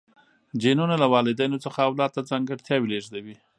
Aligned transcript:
جینونه 0.61 0.95
له 1.01 1.07
والدینو 1.13 1.57
څخه 1.65 1.79
اولاد 1.87 2.11
ته 2.15 2.21
ځانګړتیاوې 2.29 2.87
لیږدوي 2.91 3.35